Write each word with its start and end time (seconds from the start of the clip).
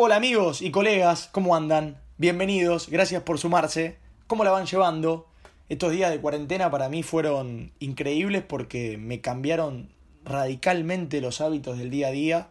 Hola 0.00 0.14
amigos 0.14 0.62
y 0.62 0.70
colegas, 0.70 1.28
¿cómo 1.32 1.56
andan? 1.56 2.00
Bienvenidos, 2.18 2.88
gracias 2.88 3.24
por 3.24 3.40
sumarse. 3.40 3.96
¿Cómo 4.28 4.44
la 4.44 4.52
van 4.52 4.64
llevando? 4.64 5.26
Estos 5.68 5.90
días 5.90 6.12
de 6.12 6.20
cuarentena 6.20 6.70
para 6.70 6.88
mí 6.88 7.02
fueron 7.02 7.72
increíbles 7.80 8.44
porque 8.44 8.96
me 8.96 9.20
cambiaron 9.20 9.90
radicalmente 10.24 11.20
los 11.20 11.40
hábitos 11.40 11.78
del 11.78 11.90
día 11.90 12.06
a 12.06 12.10
día. 12.12 12.48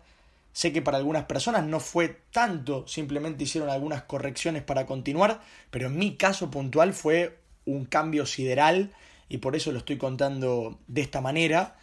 Sé 0.51 0.73
que 0.73 0.81
para 0.81 0.97
algunas 0.97 1.23
personas 1.23 1.63
no 1.63 1.79
fue 1.79 2.19
tanto, 2.33 2.85
simplemente 2.85 3.45
hicieron 3.45 3.69
algunas 3.69 4.03
correcciones 4.03 4.63
para 4.63 4.85
continuar, 4.85 5.39
pero 5.71 5.87
en 5.87 5.97
mi 5.97 6.17
caso 6.17 6.51
puntual 6.51 6.91
fue 6.91 7.39
un 7.63 7.85
cambio 7.85 8.25
sideral 8.25 8.91
y 9.29 9.37
por 9.37 9.55
eso 9.55 9.71
lo 9.71 9.77
estoy 9.77 9.97
contando 9.97 10.79
de 10.87 10.99
esta 10.99 11.21
manera. 11.21 11.77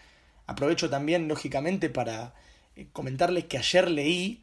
Aprovecho 0.46 0.90
también, 0.90 1.26
lógicamente, 1.26 1.88
para 1.88 2.34
eh, 2.76 2.86
comentarles 2.92 3.46
que 3.46 3.56
ayer 3.56 3.90
leí 3.90 4.42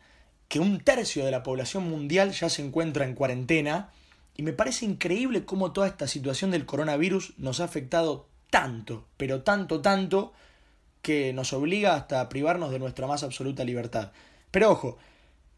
que 0.52 0.60
un 0.60 0.82
tercio 0.82 1.24
de 1.24 1.32
la 1.32 1.44
población 1.44 1.90
mundial 1.90 2.34
ya 2.34 2.50
se 2.50 2.62
encuentra 2.62 3.06
en 3.06 3.16
cuarentena 3.16 3.90
y 4.36 4.44
me 4.44 4.52
parece 4.52 4.84
increíble 4.84 5.46
cómo 5.46 5.72
toda 5.72 5.88
esta 5.88 6.10
situación 6.10 6.52
del 6.52 6.66
coronavirus 6.66 7.36
nos 7.38 7.62
ha 7.62 7.64
afectado 7.64 8.28
tanto, 8.50 9.08
pero 9.16 9.44
tanto, 9.44 9.80
tanto, 9.80 10.34
que 11.02 11.32
nos 11.32 11.54
obliga 11.54 11.96
hasta 11.96 12.20
a 12.20 12.28
privarnos 12.28 12.72
de 12.72 12.80
nuestra 12.80 13.08
más 13.08 13.24
absoluta 13.24 13.64
libertad. 13.64 14.12
Pero 14.52 14.72
ojo, 14.72 14.98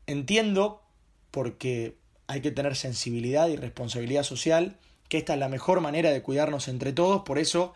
entiendo 0.05 0.83
porque 1.31 1.97
hay 2.27 2.41
que 2.41 2.51
tener 2.51 2.75
sensibilidad 2.75 3.47
y 3.47 3.55
responsabilidad 3.55 4.21
social, 4.21 4.77
que 5.09 5.17
esta 5.17 5.33
es 5.33 5.39
la 5.39 5.49
mejor 5.49 5.81
manera 5.81 6.11
de 6.11 6.21
cuidarnos 6.21 6.67
entre 6.67 6.93
todos, 6.93 7.23
por 7.23 7.39
eso 7.39 7.73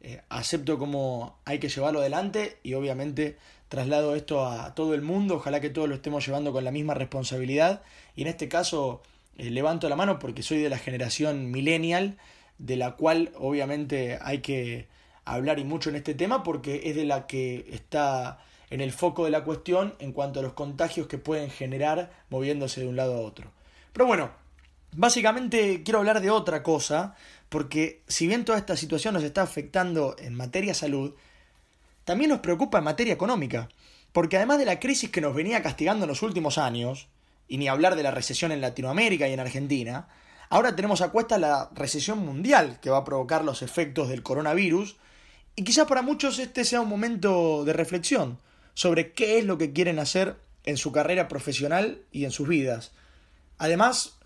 eh, 0.00 0.20
acepto 0.30 0.80
como 0.80 1.38
hay 1.44 1.60
que 1.60 1.68
llevarlo 1.68 2.00
adelante 2.00 2.58
y 2.64 2.74
obviamente 2.74 3.38
traslado 3.68 4.14
esto 4.14 4.46
a 4.46 4.74
todo 4.74 4.94
el 4.94 5.02
mundo, 5.02 5.36
ojalá 5.36 5.60
que 5.60 5.70
todos 5.70 5.88
lo 5.88 5.94
estemos 5.94 6.24
llevando 6.24 6.52
con 6.52 6.64
la 6.64 6.70
misma 6.70 6.94
responsabilidad 6.94 7.82
y 8.14 8.22
en 8.22 8.28
este 8.28 8.48
caso 8.48 9.02
eh, 9.38 9.50
levanto 9.50 9.88
la 9.88 9.96
mano 9.96 10.18
porque 10.18 10.42
soy 10.42 10.58
de 10.58 10.70
la 10.70 10.78
generación 10.78 11.50
millennial, 11.50 12.16
de 12.58 12.76
la 12.76 12.92
cual 12.92 13.32
obviamente 13.38 14.18
hay 14.22 14.38
que 14.38 14.88
hablar 15.24 15.58
y 15.58 15.64
mucho 15.64 15.90
en 15.90 15.96
este 15.96 16.14
tema 16.14 16.42
porque 16.42 16.82
es 16.84 16.96
de 16.96 17.04
la 17.04 17.26
que 17.26 17.66
está 17.72 18.38
en 18.70 18.80
el 18.80 18.92
foco 18.92 19.24
de 19.24 19.30
la 19.30 19.44
cuestión 19.44 19.94
en 19.98 20.12
cuanto 20.12 20.40
a 20.40 20.42
los 20.42 20.54
contagios 20.54 21.06
que 21.06 21.18
pueden 21.18 21.50
generar 21.50 22.10
moviéndose 22.30 22.80
de 22.80 22.88
un 22.88 22.96
lado 22.96 23.14
a 23.16 23.20
otro. 23.20 23.50
Pero 23.92 24.06
bueno, 24.06 24.30
básicamente 24.92 25.82
quiero 25.82 25.98
hablar 25.98 26.20
de 26.20 26.30
otra 26.30 26.62
cosa, 26.62 27.14
porque 27.48 28.02
si 28.06 28.26
bien 28.26 28.44
toda 28.44 28.58
esta 28.58 28.76
situación 28.76 29.14
nos 29.14 29.22
está 29.22 29.42
afectando 29.42 30.16
en 30.18 30.34
materia 30.34 30.74
salud, 30.74 31.14
también 32.06 32.30
nos 32.30 32.38
preocupa 32.38 32.78
en 32.78 32.84
materia 32.84 33.12
económica, 33.12 33.68
porque 34.12 34.36
además 34.36 34.58
de 34.58 34.64
la 34.64 34.78
crisis 34.78 35.10
que 35.10 35.20
nos 35.20 35.34
venía 35.34 35.60
castigando 35.60 36.04
en 36.04 36.08
los 36.08 36.22
últimos 36.22 36.56
años, 36.56 37.08
y 37.48 37.58
ni 37.58 37.66
hablar 37.66 37.96
de 37.96 38.04
la 38.04 38.12
recesión 38.12 38.52
en 38.52 38.60
Latinoamérica 38.60 39.28
y 39.28 39.32
en 39.32 39.40
Argentina, 39.40 40.08
ahora 40.48 40.76
tenemos 40.76 41.00
a 41.00 41.10
cuesta 41.10 41.36
la 41.36 41.68
recesión 41.74 42.20
mundial 42.20 42.78
que 42.80 42.90
va 42.90 42.98
a 42.98 43.04
provocar 43.04 43.44
los 43.44 43.60
efectos 43.60 44.08
del 44.08 44.22
coronavirus, 44.22 44.96
y 45.56 45.64
quizás 45.64 45.88
para 45.88 46.02
muchos 46.02 46.38
este 46.38 46.64
sea 46.64 46.80
un 46.80 46.88
momento 46.88 47.64
de 47.64 47.72
reflexión 47.72 48.38
sobre 48.74 49.10
qué 49.12 49.38
es 49.38 49.44
lo 49.44 49.58
que 49.58 49.72
quieren 49.72 49.98
hacer 49.98 50.36
en 50.62 50.76
su 50.76 50.92
carrera 50.92 51.26
profesional 51.26 52.02
y 52.12 52.24
en 52.24 52.30
sus 52.30 52.46
vidas. 52.46 52.92
Además, 53.58 54.16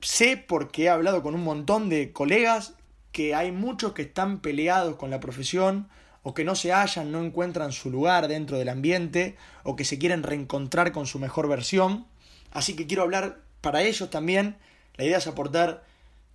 sé 0.00 0.36
porque 0.36 0.84
he 0.84 0.88
hablado 0.90 1.22
con 1.22 1.34
un 1.34 1.44
montón 1.44 1.88
de 1.88 2.12
colegas 2.12 2.74
que 3.10 3.34
hay 3.34 3.52
muchos 3.52 3.94
que 3.94 4.02
están 4.02 4.40
peleados 4.40 4.96
con 4.96 5.08
la 5.08 5.20
profesión 5.20 5.88
o 6.28 6.34
que 6.34 6.42
no 6.42 6.56
se 6.56 6.72
hallan, 6.72 7.12
no 7.12 7.22
encuentran 7.22 7.70
su 7.70 7.88
lugar 7.88 8.26
dentro 8.26 8.58
del 8.58 8.68
ambiente 8.68 9.36
o 9.62 9.76
que 9.76 9.84
se 9.84 9.96
quieren 9.96 10.24
reencontrar 10.24 10.90
con 10.90 11.06
su 11.06 11.20
mejor 11.20 11.46
versión. 11.46 12.04
Así 12.50 12.74
que 12.74 12.88
quiero 12.88 13.04
hablar 13.04 13.42
para 13.60 13.84
ellos 13.84 14.10
también. 14.10 14.56
La 14.96 15.04
idea 15.04 15.18
es 15.18 15.28
aportar 15.28 15.84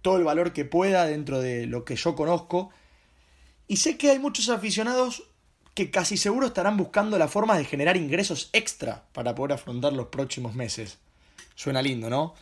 todo 0.01 0.15
el 0.15 0.23
valor 0.23 0.53
que 0.53 0.63
pueda 0.63 1.05
dentro 1.05 1.41
de 1.41 1.65
lo 1.65 1.83
que 1.83 1.97
yo 1.97 2.15
conozco. 2.15 2.69
Y 3.67 3.77
sé 3.77 3.97
que 3.97 4.11
hay 4.11 4.17
muchos 4.17 4.47
aficionados 4.47 5.23
que 5.73 5.91
casi 5.91 6.15
seguro 6.15 6.47
estarán 6.47 6.77
buscando 6.77 7.17
la 7.17 7.27
forma 7.27 7.57
de 7.57 7.65
generar 7.65 7.97
ingresos 7.97 8.49
extra 8.53 9.03
para 9.11 9.35
poder 9.35 9.51
afrontar 9.51 9.91
los 9.91 10.07
próximos 10.07 10.55
meses. 10.55 10.99
Suena 11.55 11.81
lindo, 11.81 12.09
¿no? 12.09 12.33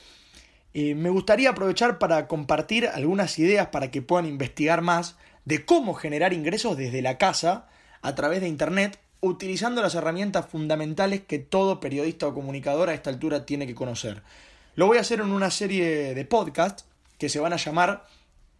Eh, 0.76 0.94
me 0.94 1.10
gustaría 1.10 1.50
aprovechar 1.50 1.98
para 1.98 2.28
compartir 2.28 2.88
algunas 2.88 3.40
ideas 3.40 3.70
para 3.70 3.90
que 3.90 4.04
puedan 4.04 4.28
investigar 4.28 4.84
más 4.84 5.16
de 5.46 5.66
cómo 5.66 5.94
generar 5.94 6.34
ingresos 6.34 6.78
desde 6.78 7.02
la 7.02 7.18
casa 7.18 7.68
a 8.02 8.16
través 8.16 8.42
de 8.42 8.48
Internet 8.48 9.00
utilizando 9.22 9.82
las 9.82 9.96
herramientas 9.96 10.46
fundamentales 10.48 11.22
que 11.22 11.40
todo 11.40 11.80
periodista 11.80 12.28
o 12.28 12.34
comunicador 12.34 12.90
a 12.90 12.94
esta 12.94 13.10
altura 13.10 13.46
tiene 13.46 13.68
que 13.68 13.76
conocer. 13.76 14.24
Lo 14.76 14.88
voy 14.88 14.98
a 14.98 15.02
hacer 15.02 15.20
en 15.20 15.32
una 15.32 15.52
serie 15.52 16.14
de 16.14 16.26
podcasts 16.26 16.86
que 17.18 17.30
se 17.30 17.40
van 17.40 17.54
a 17.54 17.58
llamar 17.58 18.06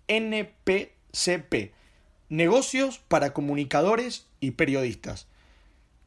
NPCP, 0.08 1.72
Negocios 2.28 3.00
para 3.08 3.34
Comunicadores 3.34 4.26
y 4.40 4.52
Periodistas. 4.52 5.28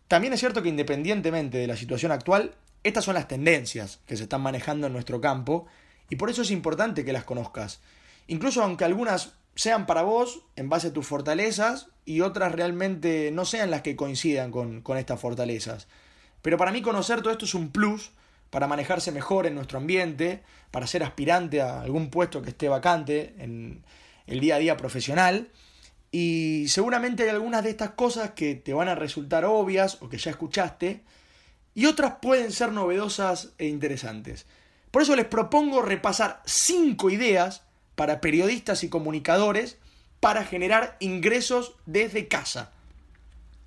También 0.09 0.34
es 0.34 0.41
cierto 0.41 0.62
que 0.62 0.69
independientemente 0.69 1.59
de 1.59 1.66
la 1.66 1.77
situación 1.77 2.12
actual, 2.12 2.55
estas 2.84 3.05
son 3.05 3.15
las 3.15 3.28
tendencias 3.28 4.00
que 4.06 4.16
se 4.16 4.25
están 4.25 4.43
manejando 4.43 4.87
en 4.87 4.93
nuestro 4.93 5.21
campo 5.21 5.66
y 6.11 6.16
por 6.16 6.28
eso 6.28 6.43
es 6.43 6.50
importante 6.50 7.05
que 7.05 7.15
las 7.15 7.25
conozcas. 7.25 7.81
Incluso 8.27 8.62
aunque 8.62 8.84
algunas 8.84 9.32
sean 9.54 9.86
para 9.86 10.02
vos 10.02 10.42
en 10.56 10.68
base 10.68 10.88
a 10.88 10.92
tus 10.92 11.06
fortalezas 11.06 11.88
y 12.04 12.20
otras 12.20 12.52
realmente 12.52 13.30
no 13.32 13.44
sean 13.44 13.70
las 13.70 13.82
que 13.82 13.96
coincidan 13.96 14.50
con, 14.50 14.82
estas 14.96 15.20
fortalezas. 15.20 15.88
Pero 16.40 16.56
para 16.56 16.72
mí 16.72 16.82
conocer 16.82 17.20
todo 17.20 17.32
esto 17.32 17.44
es 17.44 17.54
un 17.54 17.70
plus 17.70 18.10
para 18.50 18.66
manejarse 18.66 19.12
mejor 19.12 19.46
en 19.46 19.54
nuestro 19.54 19.78
ambiente, 19.78 20.42
para 20.70 20.86
ser 20.86 21.04
aspirante 21.04 21.60
a 21.62 21.80
algún 21.80 22.10
puesto 22.10 22.42
que 22.42 22.50
esté 22.50 22.68
vacante 22.68 23.34
en 23.38 23.84
el 24.26 24.40
día 24.40 24.56
a 24.56 24.58
día 24.58 24.76
profesional. 24.76 25.48
Y 26.10 26.66
seguramente 26.69 27.22
hay 27.22 27.30
algunas 27.30 27.64
de 27.64 27.70
estas 27.70 27.90
cosas 27.90 28.32
que 28.32 28.54
te 28.54 28.74
van 28.74 28.88
a 28.88 28.94
resultar 28.94 29.44
obvias 29.44 29.98
o 30.02 30.08
que 30.08 30.19
ya 30.19 30.30
escuchaste, 30.30 31.02
y 31.74 31.86
otras 31.86 32.16
pueden 32.20 32.52
ser 32.52 32.72
novedosas 32.72 33.52
e 33.56 33.66
interesantes. 33.66 34.46
Por 34.90 35.00
eso 35.00 35.16
les 35.16 35.24
propongo 35.24 35.80
repasar 35.80 36.42
cinco 36.44 37.08
ideas 37.08 37.62
para 37.94 38.20
periodistas 38.20 38.84
y 38.84 38.88
comunicadores 38.88 39.78
para 40.20 40.44
generar 40.44 40.97
ingresos 41.00 41.75
desde 41.86 42.28
casa. 42.28 42.70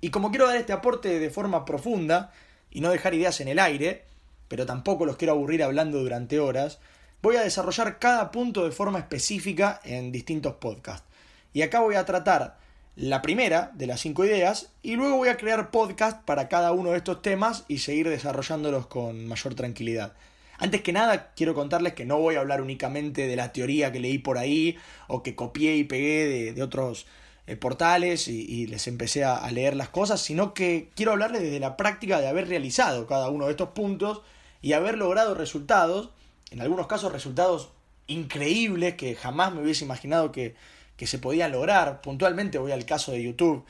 Y 0.00 0.10
como 0.10 0.30
quiero 0.30 0.46
dar 0.46 0.56
este 0.56 0.72
aporte 0.72 1.18
de 1.18 1.30
forma 1.30 1.64
profunda 1.64 2.32
y 2.70 2.80
no 2.80 2.90
dejar 2.90 3.14
ideas 3.14 3.40
en 3.40 3.48
el 3.48 3.58
aire, 3.58 4.04
pero 4.48 4.66
tampoco 4.66 5.06
los 5.06 5.16
quiero 5.16 5.34
aburrir 5.34 5.62
hablando 5.62 5.98
durante 5.98 6.40
horas, 6.40 6.78
voy 7.22 7.36
a 7.36 7.42
desarrollar 7.42 7.98
cada 7.98 8.30
punto 8.30 8.64
de 8.64 8.72
forma 8.72 8.98
específica 8.98 9.80
en 9.84 10.12
distintos 10.12 10.54
podcasts. 10.54 11.06
Y 11.52 11.62
acá 11.62 11.80
voy 11.80 11.94
a 11.94 12.04
tratar 12.04 12.58
la 12.96 13.20
primera 13.20 13.72
de 13.74 13.86
las 13.86 14.00
cinco 14.00 14.24
ideas 14.24 14.70
y 14.82 14.96
luego 14.96 15.16
voy 15.16 15.28
a 15.28 15.36
crear 15.36 15.70
podcast 15.70 16.22
para 16.24 16.48
cada 16.48 16.72
uno 16.72 16.92
de 16.92 16.98
estos 16.98 17.20
temas 17.20 17.64
y 17.68 17.78
seguir 17.78 18.08
desarrollándolos 18.08 18.86
con 18.86 19.26
mayor 19.26 19.54
tranquilidad. 19.54 20.14
Antes 20.58 20.82
que 20.82 20.92
nada, 20.92 21.32
quiero 21.34 21.54
contarles 21.54 21.94
que 21.94 22.04
no 22.04 22.18
voy 22.18 22.36
a 22.36 22.40
hablar 22.40 22.62
únicamente 22.62 23.26
de 23.26 23.36
la 23.36 23.52
teoría 23.52 23.92
que 23.92 24.00
leí 24.00 24.18
por 24.18 24.38
ahí 24.38 24.76
o 25.08 25.22
que 25.22 25.34
copié 25.34 25.76
y 25.76 25.84
pegué 25.84 26.52
de, 26.52 26.62
otros 26.62 27.06
eh, 27.46 27.56
portales 27.56 28.28
y, 28.28 28.66
les 28.66 28.86
empecé 28.86 29.24
a, 29.24 29.36
a, 29.36 29.50
leer 29.50 29.76
las 29.76 29.88
cosas, 29.88 30.20
sino 30.20 30.54
que 30.54 30.90
quiero 30.94 31.12
hablarles 31.12 31.42
desde 31.42 31.60
la 31.60 31.76
práctica 31.76 32.20
de 32.20 32.28
haber 32.28 32.48
realizado 32.48 33.06
cada 33.06 33.30
uno 33.30 33.46
de 33.46 33.52
estos 33.52 33.70
puntos 33.70 34.22
y 34.62 34.72
haber 34.72 34.96
logrado 34.98 35.34
resultados, 35.34 36.10
en 36.50 36.60
algunos 36.60 36.86
casos 36.86 37.12
resultados 37.12 37.70
increíbles 38.06 38.94
que 38.94 39.14
jamás 39.14 39.52
me 39.52 39.62
hubiese 39.62 39.84
imaginado 39.84 40.32
que, 40.32 40.54
que 40.96 41.06
se 41.06 41.18
podían 41.18 41.52
lograr. 41.52 42.00
Puntualmente 42.00 42.58
voy 42.58 42.72
al 42.72 42.84
caso 42.84 43.12
de 43.12 43.22
YouTube. 43.22 43.64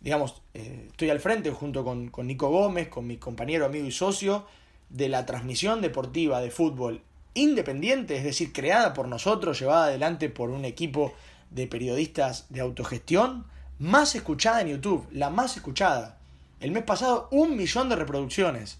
Digamos, 0.00 0.42
eh, 0.54 0.86
estoy 0.88 1.10
al 1.10 1.20
frente 1.20 1.50
junto 1.50 1.84
con, 1.84 2.08
con 2.08 2.26
Nico 2.26 2.48
Gómez, 2.48 2.88
con 2.88 3.06
mi 3.06 3.16
compañero, 3.16 3.66
amigo 3.66 3.86
y 3.86 3.92
socio, 3.92 4.46
de 4.90 5.08
la 5.08 5.26
transmisión 5.26 5.80
deportiva 5.80 6.40
de 6.40 6.50
fútbol 6.50 7.02
independiente, 7.34 8.16
es 8.16 8.24
decir, 8.24 8.52
creada 8.52 8.94
por 8.94 9.08
nosotros, 9.08 9.58
llevada 9.58 9.86
adelante 9.86 10.28
por 10.28 10.50
un 10.50 10.64
equipo 10.64 11.14
de 11.50 11.66
periodistas 11.66 12.46
de 12.48 12.60
autogestión, 12.60 13.46
más 13.78 14.14
escuchada 14.14 14.60
en 14.60 14.68
YouTube, 14.68 15.06
la 15.12 15.30
más 15.30 15.56
escuchada. 15.56 16.18
El 16.60 16.72
mes 16.72 16.82
pasado, 16.82 17.28
un 17.30 17.56
millón 17.56 17.88
de 17.88 17.96
reproducciones. 17.96 18.78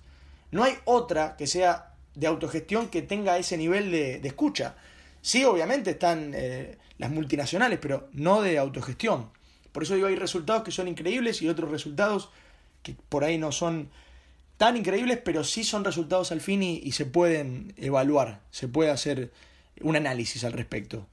No 0.50 0.64
hay 0.64 0.74
otra 0.84 1.36
que 1.36 1.46
sea 1.46 1.94
de 2.14 2.26
autogestión 2.26 2.88
que 2.88 3.02
tenga 3.02 3.38
ese 3.38 3.56
nivel 3.56 3.92
de, 3.92 4.20
escucha. 4.24 4.74
Sí, 5.22 5.44
obviamente 5.44 5.90
están 5.90 6.32
eh, 6.34 6.78
las 6.98 7.10
multinacionales, 7.10 7.78
pero 7.80 8.08
no 8.12 8.42
de 8.42 8.58
autogestión. 8.58 9.30
Por 9.70 9.84
eso 9.84 9.94
digo, 9.94 10.08
hay 10.08 10.16
resultados 10.16 10.64
que 10.64 10.72
son 10.72 10.88
increíbles 10.88 11.40
y 11.42 11.48
otros 11.48 11.70
resultados 11.70 12.30
que 12.82 12.96
por 13.08 13.22
ahí 13.22 13.38
no 13.38 13.52
son 13.52 13.90
tan 14.58 14.76
increíbles, 14.76 15.20
pero 15.24 15.44
sí 15.44 15.64
son 15.64 15.84
resultados 15.84 16.32
al 16.32 16.40
fin 16.40 16.62
y, 16.62 16.92
se 16.92 17.06
pueden 17.06 17.72
evaluar, 17.76 18.42
se 18.50 18.68
puede 18.68 18.90
hacer 18.90 19.32
un 19.80 19.96
análisis 19.96 20.44
al 20.44 20.52
respecto. 20.52 21.06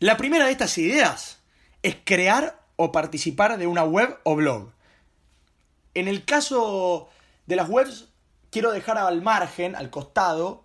La 0.00 0.16
primera 0.16 0.46
de 0.46 0.52
estas 0.52 0.76
ideas 0.78 1.38
es 1.82 1.96
crear 2.04 2.60
o 2.76 2.90
participar 2.90 3.58
de 3.58 3.66
una 3.66 3.84
web 3.84 4.18
o 4.24 4.34
blog. 4.34 4.72
En 5.94 6.08
el 6.08 6.24
caso 6.24 7.10
de 7.46 7.56
las 7.56 7.68
webs, 7.68 8.08
quiero 8.50 8.72
dejar 8.72 8.96
al 8.96 9.20
margen, 9.20 9.76
al 9.76 9.90
costado, 9.90 10.64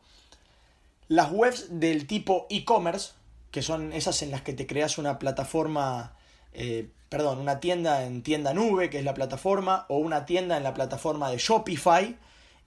las 1.10 1.32
webs 1.32 1.80
del 1.80 2.08
tipo 2.08 2.48
e-commerce, 2.50 3.12
que 3.52 3.62
son 3.62 3.92
esas 3.92 4.22
en 4.22 4.32
las 4.32 4.42
que 4.42 4.54
te 4.54 4.68
creas 4.68 4.98
una 4.98 5.20
plataforma, 5.20 6.16
eh, 6.54 6.90
perdón, 7.14 7.38
una 7.38 7.60
tienda 7.60 8.06
en 8.06 8.24
tienda 8.24 8.56
nube, 8.56 8.90
que 8.90 8.98
es 8.98 9.06
la 9.06 9.14
plataforma, 9.14 9.86
o 9.88 9.98
una 9.98 10.26
tienda 10.26 10.58
en 10.58 10.64
la 10.64 10.74
plataforma 10.74 11.30
de 11.30 11.38
Shopify, 11.38 12.18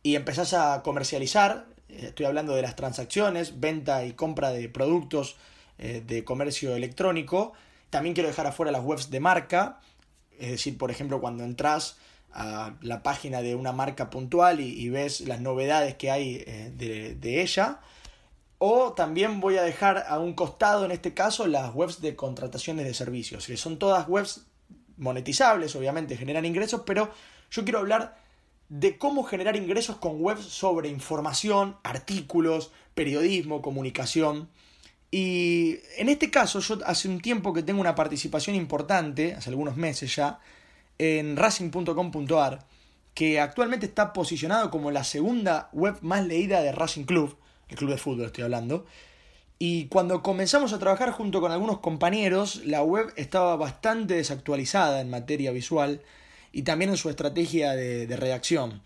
y 0.04 0.14
empezás 0.14 0.54
a 0.54 0.84
comercializar, 0.84 1.66
eh, 1.88 2.02
estoy 2.04 2.26
hablando 2.26 2.54
de 2.54 2.62
las 2.62 2.76
transacciones, 2.76 3.58
venta 3.58 4.04
y 4.04 4.12
compra 4.12 4.52
de 4.52 4.68
productos 4.68 5.34
eh, 5.78 6.00
de 6.06 6.22
comercio 6.22 6.76
electrónico, 6.76 7.54
también 7.90 8.14
quiero 8.14 8.28
dejar 8.28 8.46
afuera 8.46 8.70
las 8.70 8.84
webs 8.84 9.10
de 9.10 9.18
marca, 9.18 9.80
es 10.38 10.52
decir, 10.52 10.78
por 10.78 10.92
ejemplo, 10.92 11.20
cuando 11.20 11.42
entras 11.42 11.96
a 12.32 12.74
la 12.82 13.02
página 13.02 13.42
de 13.42 13.56
una 13.56 13.72
marca 13.72 14.10
puntual 14.10 14.60
y, 14.60 14.88
ves 14.90 15.22
las 15.22 15.40
novedades 15.40 15.96
que 15.96 16.12
hay 16.12 16.38
de, 16.76 17.16
de 17.16 17.42
ella, 17.42 17.80
o 18.58 18.92
también 18.94 19.40
voy 19.40 19.56
a 19.56 19.62
dejar 19.62 20.04
a 20.08 20.18
un 20.18 20.32
costado, 20.32 20.84
en 20.84 20.90
este 20.90 21.14
caso, 21.14 21.46
las 21.46 21.74
webs 21.74 22.00
de 22.00 22.16
contrataciones 22.16 22.86
de 22.86 22.94
servicios, 22.94 23.46
que 23.46 23.56
son 23.56 23.78
todas 23.78 24.08
webs 24.08 24.46
monetizables, 24.96 25.76
obviamente 25.76 26.16
generan 26.16 26.44
ingresos, 26.44 26.82
pero 26.86 27.10
yo 27.50 27.64
quiero 27.64 27.80
hablar 27.80 28.16
de 28.68 28.98
cómo 28.98 29.24
generar 29.24 29.56
ingresos 29.56 29.96
con 29.96 30.22
webs 30.22 30.44
sobre 30.44 30.88
información, 30.88 31.76
artículos, 31.82 32.72
periodismo, 32.94 33.62
comunicación. 33.62 34.48
Y 35.10 35.76
en 35.98 36.08
este 36.08 36.30
caso, 36.30 36.60
yo 36.60 36.78
hace 36.86 37.08
un 37.08 37.20
tiempo 37.20 37.52
que 37.52 37.62
tengo 37.62 37.80
una 37.80 37.94
participación 37.94 38.56
importante, 38.56 39.34
hace 39.34 39.50
algunos 39.50 39.76
meses 39.76 40.16
ya, 40.16 40.40
en 40.98 41.36
racing.com.ar, 41.36 42.66
que 43.14 43.38
actualmente 43.38 43.86
está 43.86 44.12
posicionado 44.12 44.70
como 44.70 44.90
la 44.90 45.04
segunda 45.04 45.68
web 45.72 45.98
más 46.00 46.26
leída 46.26 46.62
de 46.62 46.72
Racing 46.72 47.04
Club 47.04 47.36
el 47.68 47.76
club 47.76 47.90
de 47.90 47.98
fútbol 47.98 48.26
estoy 48.26 48.44
hablando. 48.44 48.86
Y 49.58 49.86
cuando 49.86 50.22
comenzamos 50.22 50.72
a 50.72 50.78
trabajar 50.78 51.12
junto 51.12 51.40
con 51.40 51.50
algunos 51.50 51.78
compañeros, 51.78 52.62
la 52.64 52.82
web 52.82 53.12
estaba 53.16 53.56
bastante 53.56 54.14
desactualizada 54.14 55.00
en 55.00 55.08
materia 55.08 55.50
visual 55.50 56.02
y 56.52 56.62
también 56.62 56.90
en 56.90 56.96
su 56.96 57.08
estrategia 57.08 57.72
de, 57.72 58.06
redacción. 58.16 58.82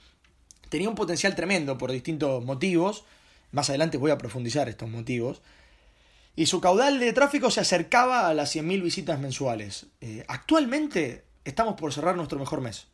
Tenía 0.68 0.88
un 0.88 0.94
potencial 0.94 1.34
tremendo 1.34 1.76
por 1.76 1.90
distintos 1.90 2.44
motivos, 2.44 3.04
más 3.50 3.68
adelante 3.68 3.98
voy 3.98 4.12
a 4.12 4.18
profundizar 4.18 4.68
estos 4.68 4.88
motivos, 4.88 5.42
y 6.36 6.46
su 6.46 6.60
caudal 6.60 7.00
de 7.00 7.12
tráfico 7.12 7.50
se 7.50 7.60
acercaba 7.60 8.28
a 8.28 8.34
las 8.34 8.54
100.000 8.54 8.82
visitas 8.82 9.18
mensuales. 9.18 9.86
Eh, 10.00 10.24
actualmente 10.28 11.24
estamos 11.44 11.74
por 11.74 11.92
cerrar 11.92 12.16
nuestro 12.16 12.38
mejor 12.38 12.60
mes. 12.60 12.86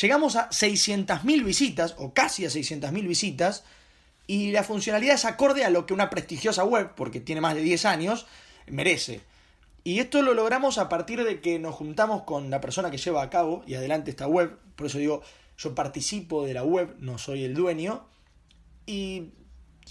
Llegamos 0.00 0.36
a 0.36 0.48
600.000 0.50 1.44
visitas, 1.44 1.96
o 1.98 2.14
casi 2.14 2.44
a 2.46 2.48
600.000 2.48 3.06
visitas, 3.06 3.64
y 4.26 4.52
la 4.52 4.62
funcionalidad 4.62 5.14
es 5.14 5.24
acorde 5.24 5.64
a 5.64 5.70
lo 5.70 5.86
que 5.86 5.94
una 5.94 6.10
prestigiosa 6.10 6.64
web, 6.64 6.92
porque 6.94 7.20
tiene 7.20 7.40
más 7.40 7.54
de 7.54 7.62
10 7.62 7.84
años, 7.84 8.26
merece. 8.66 9.20
Y 9.84 9.98
esto 9.98 10.22
lo 10.22 10.32
logramos 10.32 10.78
a 10.78 10.88
partir 10.88 11.22
de 11.24 11.40
que 11.40 11.58
nos 11.58 11.74
juntamos 11.74 12.22
con 12.22 12.48
la 12.48 12.60
persona 12.60 12.90
que 12.90 12.96
lleva 12.96 13.22
a 13.22 13.28
cabo 13.28 13.62
y 13.66 13.74
adelante 13.74 14.10
esta 14.10 14.26
web, 14.26 14.58
por 14.76 14.86
eso 14.86 14.98
digo, 14.98 15.22
yo 15.58 15.74
participo 15.74 16.46
de 16.46 16.54
la 16.54 16.64
web, 16.64 16.96
no 17.00 17.18
soy 17.18 17.44
el 17.44 17.54
dueño, 17.54 18.06
y 18.86 19.32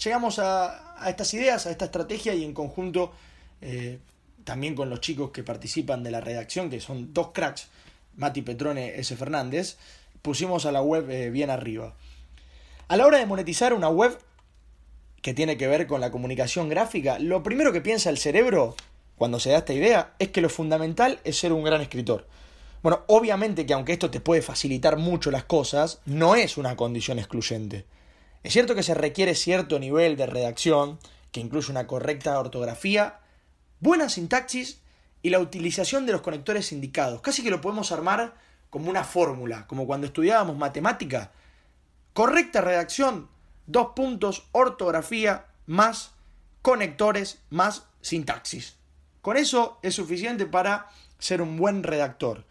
llegamos 0.02 0.40
a, 0.40 0.96
estas 1.06 1.32
ideas, 1.34 1.66
a 1.66 1.70
esta 1.70 1.84
estrategia 1.84 2.34
y 2.34 2.44
en 2.44 2.54
conjunto 2.54 3.12
eh, 3.60 4.00
también 4.42 4.74
con 4.74 4.90
los 4.90 5.00
chicos 5.00 5.30
que 5.30 5.44
participan 5.44 6.02
de 6.02 6.10
la 6.10 6.20
redacción, 6.20 6.70
que 6.70 6.80
son 6.80 7.14
dos 7.14 7.30
cracks, 7.32 7.68
Mati 8.16 8.42
Petrone, 8.42 8.98
S. 8.98 9.16
Fernández, 9.16 9.76
pusimos 10.22 10.66
a 10.66 10.72
la 10.72 10.82
web 10.82 11.08
eh, 11.10 11.30
bien 11.30 11.50
arriba. 11.50 11.94
A 12.86 12.98
la 12.98 13.06
hora 13.06 13.16
de 13.18 13.24
monetizar 13.24 13.72
una 13.72 13.88
web 13.88 14.18
que 15.22 15.32
tiene 15.32 15.56
que 15.56 15.68
ver 15.68 15.86
con 15.86 16.02
la 16.02 16.10
comunicación 16.10 16.68
gráfica, 16.68 17.18
lo 17.18 17.42
primero 17.42 17.72
que 17.72 17.80
piensa 17.80 18.10
el 18.10 18.18
cerebro 18.18 18.76
cuando 19.16 19.40
se 19.40 19.50
da 19.50 19.58
esta 19.58 19.72
idea 19.72 20.12
es 20.18 20.28
que 20.28 20.42
lo 20.42 20.50
fundamental 20.50 21.18
es 21.24 21.38
ser 21.38 21.54
un 21.54 21.64
gran 21.64 21.80
escritor. 21.80 22.26
Bueno, 22.82 23.00
obviamente 23.06 23.64
que 23.64 23.72
aunque 23.72 23.94
esto 23.94 24.10
te 24.10 24.20
puede 24.20 24.42
facilitar 24.42 24.98
mucho 24.98 25.30
las 25.30 25.44
cosas, 25.44 26.00
no 26.04 26.34
es 26.34 26.58
una 26.58 26.76
condición 26.76 27.18
excluyente. 27.18 27.86
Es 28.42 28.52
cierto 28.52 28.74
que 28.74 28.82
se 28.82 28.92
requiere 28.92 29.34
cierto 29.34 29.78
nivel 29.78 30.16
de 30.16 30.26
redacción, 30.26 30.98
que 31.32 31.40
incluye 31.40 31.70
una 31.70 31.86
correcta 31.86 32.38
ortografía, 32.38 33.20
buena 33.80 34.10
sintaxis 34.10 34.82
y 35.22 35.30
la 35.30 35.40
utilización 35.40 36.04
de 36.04 36.12
los 36.12 36.20
conectores 36.20 36.70
indicados. 36.70 37.22
Casi 37.22 37.42
que 37.42 37.50
lo 37.50 37.62
podemos 37.62 37.92
armar 37.92 38.34
como 38.68 38.90
una 38.90 39.04
fórmula, 39.04 39.66
como 39.68 39.86
cuando 39.86 40.06
estudiábamos 40.06 40.58
matemática 40.58 41.32
Correcta 42.14 42.60
redacción, 42.60 43.28
dos 43.66 43.88
puntos, 43.96 44.46
ortografía, 44.52 45.46
más 45.66 46.12
conectores, 46.62 47.40
más 47.50 47.88
sintaxis. 48.02 48.76
Con 49.20 49.36
eso 49.36 49.78
es 49.82 49.96
suficiente 49.96 50.46
para 50.46 50.88
ser 51.18 51.42
un 51.42 51.56
buen 51.56 51.82
redactor. 51.82 52.44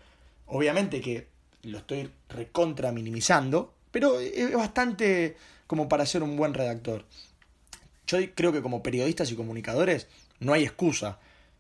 Obviamente 0.47 0.99
que 0.99 1.29
lo 1.61 1.77
estoy 1.77 2.11
recontra 2.27 2.91
minimizando, 2.91 3.73
pero 3.89 4.19
es 4.19 4.53
bastante 4.53 5.37
como 5.65 5.87
para 5.87 6.05
ser 6.05 6.23
un 6.23 6.35
buen 6.35 6.53
redactor. 6.53 7.05
Yo 8.05 8.17
creo 8.35 8.51
que 8.51 8.61
como 8.61 8.83
periodistas 8.83 9.31
y 9.31 9.35
comunicadores 9.37 10.07
no 10.41 10.51
hay 10.51 10.63
excusa 10.63 11.19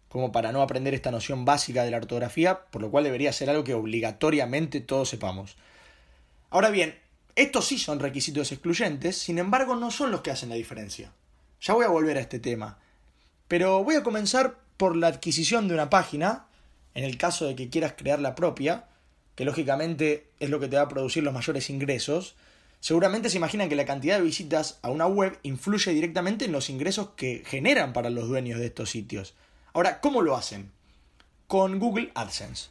como 0.09 0.33
para 0.33 0.51
no 0.51 0.61
aprender 0.61 0.93
esta 0.93 1.09
noción 1.09 1.45
básica 1.45 1.85
de 1.85 1.91
la 1.91 1.97
ortografía, 1.97 2.65
por 2.65 2.81
lo 2.81 2.91
cual 2.91 3.05
debería 3.05 3.31
ser 3.31 3.49
algo 3.49 3.63
que 3.63 3.73
obligatoriamente 3.73 4.81
todos 4.81 5.07
sepamos. 5.07 5.55
Ahora 6.49 6.69
bien, 6.69 6.99
estos 7.35 7.65
sí 7.65 7.79
son 7.79 7.99
requisitos 7.99 8.51
excluyentes, 8.51 9.17
sin 9.17 9.39
embargo 9.39 9.75
no 9.75 9.89
son 9.89 10.11
los 10.11 10.21
que 10.21 10.31
hacen 10.31 10.49
la 10.49 10.55
diferencia. 10.55 11.11
Ya 11.61 11.73
voy 11.73 11.85
a 11.85 11.89
volver 11.89 12.17
a 12.17 12.21
este 12.21 12.39
tema. 12.39 12.77
Pero 13.47 13.83
voy 13.83 13.95
a 13.95 14.03
comenzar 14.03 14.59
por 14.77 14.95
la 14.95 15.07
adquisición 15.07 15.67
de 15.67 15.73
una 15.73 15.89
página, 15.89 16.45
en 16.93 17.03
el 17.03 17.17
caso 17.17 17.45
de 17.45 17.55
que 17.55 17.69
quieras 17.69 17.93
crear 17.97 18.19
la 18.19 18.35
propia, 18.35 18.85
que 19.35 19.45
lógicamente 19.45 20.27
es 20.39 20.49
lo 20.49 20.59
que 20.59 20.67
te 20.67 20.75
va 20.75 20.83
a 20.83 20.89
producir 20.89 21.23
los 21.23 21.33
mayores 21.33 21.69
ingresos. 21.69 22.35
Seguramente 22.79 23.29
se 23.29 23.37
imaginan 23.37 23.69
que 23.69 23.75
la 23.75 23.85
cantidad 23.85 24.17
de 24.17 24.23
visitas 24.23 24.77
a 24.83 24.89
una 24.89 25.07
web 25.07 25.39
influye 25.41 25.91
directamente 25.91 26.45
en 26.45 26.51
los 26.51 26.69
ingresos 26.69 27.09
que 27.15 27.43
generan 27.45 27.93
para 27.93 28.09
los 28.09 28.27
dueños 28.27 28.59
de 28.59 28.67
estos 28.67 28.91
sitios. 28.91 29.33
Ahora, 29.73 30.01
¿cómo 30.01 30.21
lo 30.21 30.35
hacen? 30.35 30.71
Con 31.47 31.79
Google 31.79 32.11
AdSense, 32.13 32.69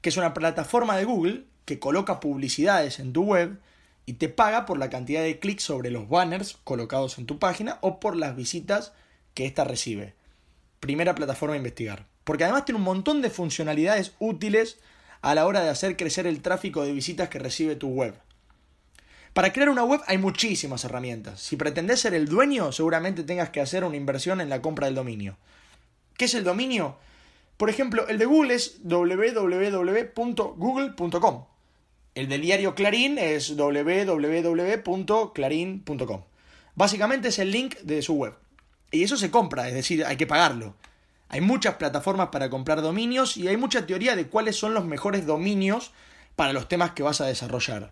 que 0.00 0.10
es 0.10 0.16
una 0.16 0.34
plataforma 0.34 0.96
de 0.96 1.04
Google 1.04 1.44
que 1.64 1.80
coloca 1.80 2.20
publicidades 2.20 3.00
en 3.00 3.12
tu 3.12 3.24
web 3.24 3.58
y 4.06 4.14
te 4.14 4.28
paga 4.28 4.66
por 4.66 4.78
la 4.78 4.90
cantidad 4.90 5.22
de 5.22 5.38
clics 5.38 5.62
sobre 5.64 5.90
los 5.90 6.08
banners 6.08 6.58
colocados 6.64 7.18
en 7.18 7.26
tu 7.26 7.38
página 7.38 7.78
o 7.80 8.00
por 8.00 8.16
las 8.16 8.34
visitas 8.36 8.92
que 9.34 9.46
ésta 9.46 9.64
recibe. 9.64 10.14
Primera 10.80 11.14
plataforma 11.14 11.54
a 11.54 11.58
investigar. 11.58 12.06
Porque 12.24 12.42
además 12.44 12.64
tiene 12.64 12.78
un 12.78 12.84
montón 12.84 13.22
de 13.22 13.30
funcionalidades 13.30 14.14
útiles 14.18 14.78
a 15.20 15.34
la 15.34 15.46
hora 15.46 15.62
de 15.62 15.70
hacer 15.70 15.96
crecer 15.96 16.26
el 16.26 16.42
tráfico 16.42 16.84
de 16.84 16.92
visitas 16.92 17.28
que 17.28 17.38
recibe 17.38 17.76
tu 17.76 17.86
web. 17.88 18.14
Para 19.32 19.52
crear 19.52 19.68
una 19.68 19.84
web 19.84 20.00
hay 20.06 20.18
muchísimas 20.18 20.84
herramientas. 20.84 21.40
Si 21.40 21.56
pretendes 21.56 22.00
ser 22.00 22.14
el 22.14 22.28
dueño, 22.28 22.72
seguramente 22.72 23.22
tengas 23.24 23.50
que 23.50 23.60
hacer 23.60 23.84
una 23.84 23.96
inversión 23.96 24.40
en 24.40 24.48
la 24.48 24.62
compra 24.62 24.86
del 24.86 24.94
dominio. 24.94 25.36
¿Qué 26.16 26.26
es 26.26 26.34
el 26.34 26.44
dominio? 26.44 26.96
Por 27.56 27.70
ejemplo, 27.70 28.06
el 28.08 28.18
de 28.18 28.26
Google 28.26 28.54
es 28.54 28.80
www.google.com. 28.84 31.44
El 32.14 32.28
del 32.28 32.42
diario 32.42 32.76
Clarín 32.76 33.18
es 33.18 33.56
www.clarín.com. 33.56 36.22
Básicamente 36.76 37.28
es 37.28 37.38
el 37.40 37.50
link 37.50 37.76
de 37.80 38.02
su 38.02 38.14
web. 38.14 38.34
Y 38.92 39.02
eso 39.02 39.16
se 39.16 39.32
compra, 39.32 39.66
es 39.66 39.74
decir, 39.74 40.04
hay 40.04 40.16
que 40.16 40.28
pagarlo. 40.28 40.76
Hay 41.28 41.40
muchas 41.40 41.74
plataformas 41.74 42.28
para 42.28 42.50
comprar 42.50 42.82
dominios 42.82 43.36
y 43.36 43.48
hay 43.48 43.56
mucha 43.56 43.84
teoría 43.86 44.14
de 44.14 44.28
cuáles 44.28 44.54
son 44.54 44.74
los 44.74 44.84
mejores 44.84 45.26
dominios 45.26 45.90
para 46.36 46.52
los 46.52 46.68
temas 46.68 46.92
que 46.92 47.02
vas 47.02 47.20
a 47.20 47.26
desarrollar. 47.26 47.90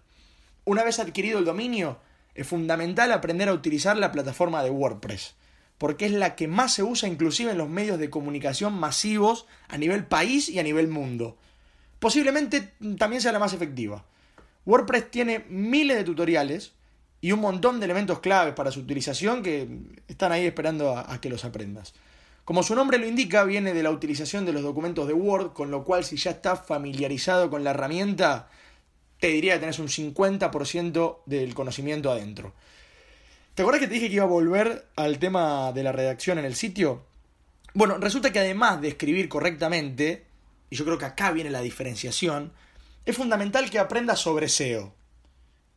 Una 0.65 0.85
vez 0.85 1.01
adquirido 1.01 1.41
el 1.41 1.45
dominio, 1.45 1.99
es 2.37 2.47
fundamental 2.47 3.11
aprender 3.11 3.49
a 3.49 3.55
utilizar 3.55 3.97
la 3.97 4.13
plataforma 4.13 4.63
de 4.63 4.71
WordPress, 4.71 5.35
porque 5.79 6.07
es 6.07 6.13
la 6.13 6.37
que 6.37 6.47
más 6.47 6.75
se 6.75 6.85
usa 6.85 7.09
inclusive 7.09 7.51
en 7.51 7.59
los 7.59 7.69
medios 7.69 7.99
de 7.99 8.11
comunicación 8.11 8.75
masivos 8.75 9.47
a 9.67 9.79
nivel 9.79 10.05
país 10.05 10.49
y 10.49 10.61
a 10.61 10.63
nivel 10.63 10.87
mundo. 10.87 11.37
Posiblemente 12.03 12.73
también 12.99 13.23
sea 13.23 13.31
la 13.31 13.39
más 13.39 13.53
efectiva. 13.53 14.05
WordPress 14.67 15.13
tiene 15.13 15.45
miles 15.49 15.97
de 15.97 16.03
tutoriales 16.03 16.73
y 17.21 17.31
un 17.31 17.39
montón 17.39 17.79
de 17.79 17.85
elementos 17.85 18.19
claves 18.19 18.55
para 18.55 18.73
su 18.73 18.81
utilización 18.81 19.41
que 19.41 19.69
están 20.09 20.33
ahí 20.33 20.45
esperando 20.45 20.97
a, 20.99 21.21
que 21.21 21.31
los 21.31 21.45
aprendas. 21.45 21.95
Como 22.45 22.65
su 22.65 22.75
nombre 22.75 22.99
lo 22.99 23.07
indica, 23.07 23.45
viene 23.45 23.73
de 23.73 23.85
la 23.85 23.93
utilización 23.93 24.45
de 24.45 24.53
los 24.53 24.65
documentos 24.65 25.07
de 25.07 25.13
Word, 25.13 25.53
con 25.53 25.71
lo 25.71 25.85
cual 25.85 26.03
si 26.03 26.17
ya 26.17 26.33
estás 26.33 26.67
familiarizado 26.67 27.49
con 27.49 27.63
la 27.63 27.71
herramienta, 27.71 28.49
te 29.21 29.29
diría 29.29 29.55
que 29.55 29.61
tenés 29.61 29.79
un 29.79 29.87
50% 29.87 31.19
del 31.27 31.55
conocimiento 31.55 32.11
adentro. 32.11 32.53
¿Te 33.55 33.63
acuerdas 33.63 33.81
que 33.81 33.87
te 33.87 33.95
dije 33.95 34.09
que 34.09 34.17
iba 34.17 34.25
a 34.25 34.27
volver 34.27 34.89
al 34.97 35.21
tema 35.21 35.71
de 35.71 35.85
la 35.85 35.93
redacción 35.93 36.41
en 36.41 36.47
el 36.47 36.57
sitio? 36.57 37.05
Bueno, 37.75 37.99
resulta 37.99 38.33
que 38.33 38.41
además 38.41 38.81
de 38.81 38.89
escribir 38.89 39.29
correctamente, 39.29 40.32
y 40.73 40.77
yo 40.77 40.87
creo 40.87 40.97
que 40.97 41.05
acá 41.05 41.31
viene 41.33 41.51
la 41.51 41.61
diferenciación, 41.61 42.53
es 43.05 43.15
fundamental 43.15 43.69
que 43.69 43.79
aprendas 43.79 44.21
sobre 44.21 44.49
SEO. 44.49 44.95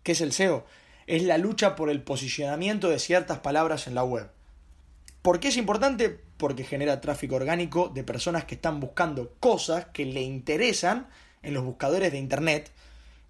¿Qué 0.04 0.14
es 0.14 0.22
el 0.22 0.32
SEO? 0.32 0.66
es 1.08 1.24
la 1.24 1.38
lucha 1.38 1.75
por 1.75 1.90
el 1.90 2.02
posicionamiento 2.02 2.90
de 2.90 3.00
ciertas 3.00 3.40
palabras 3.40 3.88
en 3.88 3.96
la 3.96 4.04
web. 4.04 4.30
¿Por 5.22 5.40
qué 5.40 5.50
es 5.50 5.58
importante? 5.58 6.10
Porque 6.38 6.64
genera 6.64 7.02
tráfico 7.02 7.36
orgánico 7.36 7.90
de 7.90 8.04
personas 8.04 8.46
que 8.46 8.56
están 8.56 8.80
buscando 8.80 9.36
cosas 9.40 9.88
que 9.88 10.06
le 10.06 10.22
interesan 10.22 11.08
en 11.42 11.54
los 11.54 11.64
buscadores 11.64 12.12
de 12.12 12.18
Internet 12.18 12.72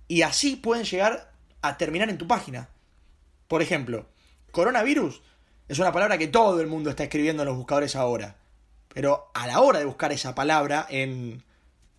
y 0.08 0.22
así 0.22 0.56
pueden 0.56 0.86
llegar 0.86 1.32
a 1.62 1.78
terminar 1.78 2.10
en 2.10 2.18
tu 2.18 2.28
página. 2.28 2.70
Por 3.48 3.62
ejemplo, 3.62 4.08
coronavirus 4.52 5.22
es 5.68 5.80
una 5.80 5.92
palabra 5.92 6.18
que 6.18 6.28
todo 6.28 6.62
el 6.62 6.68
mundo 6.68 6.90
está 6.90 7.04
escribiendo 7.04 7.44
en 7.44 7.50
los 7.50 7.58
buscadores 7.58 7.96
ahora. 7.96 8.38
Pero 8.94 9.30
a 9.34 9.48
la 9.48 9.60
hora 9.60 9.80
de 9.80 9.86
buscar 9.86 10.12
esa 10.12 10.36
palabra 10.36 10.86
en... 10.90 11.44